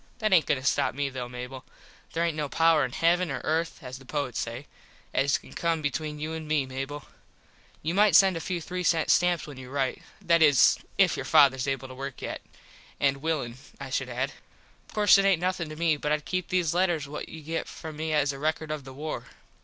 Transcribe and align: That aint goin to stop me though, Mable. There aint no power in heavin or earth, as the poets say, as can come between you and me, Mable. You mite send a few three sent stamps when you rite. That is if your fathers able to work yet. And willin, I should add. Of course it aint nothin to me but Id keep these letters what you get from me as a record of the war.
That 0.17 0.33
aint 0.33 0.47
goin 0.47 0.57
to 0.57 0.63
stop 0.63 0.95
me 0.95 1.09
though, 1.09 1.29
Mable. 1.29 1.63
There 2.13 2.25
aint 2.25 2.35
no 2.35 2.49
power 2.49 2.83
in 2.83 2.91
heavin 2.91 3.29
or 3.29 3.39
earth, 3.43 3.83
as 3.83 3.99
the 3.99 4.03
poets 4.05 4.39
say, 4.39 4.65
as 5.13 5.37
can 5.37 5.53
come 5.53 5.83
between 5.83 6.17
you 6.19 6.33
and 6.33 6.47
me, 6.47 6.65
Mable. 6.65 7.05
You 7.83 7.93
mite 7.93 8.15
send 8.15 8.35
a 8.35 8.39
few 8.41 8.59
three 8.61 8.81
sent 8.81 9.11
stamps 9.11 9.45
when 9.45 9.57
you 9.59 9.69
rite. 9.69 10.01
That 10.19 10.41
is 10.41 10.79
if 10.97 11.15
your 11.15 11.25
fathers 11.25 11.67
able 11.67 11.87
to 11.87 11.93
work 11.93 12.19
yet. 12.23 12.41
And 12.99 13.17
willin, 13.17 13.59
I 13.79 13.91
should 13.91 14.09
add. 14.09 14.31
Of 14.89 14.95
course 14.95 15.19
it 15.19 15.25
aint 15.25 15.39
nothin 15.39 15.69
to 15.69 15.75
me 15.75 15.97
but 15.97 16.11
Id 16.11 16.25
keep 16.25 16.47
these 16.47 16.73
letters 16.73 17.07
what 17.07 17.29
you 17.29 17.43
get 17.43 17.67
from 17.67 17.95
me 17.97 18.11
as 18.11 18.33
a 18.33 18.39
record 18.39 18.71
of 18.71 18.85
the 18.85 18.93
war. 18.93 19.27